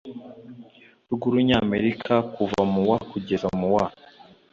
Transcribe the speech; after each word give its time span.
rw 1.13 1.21
urunyamerika 1.29 2.13
kuva 2.33 2.61
mu 2.73 2.81
wa 2.89 2.97
kugeza 3.09 3.47
mu 3.59 3.67
wa 3.75 3.85